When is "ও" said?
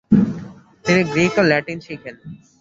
1.39-1.43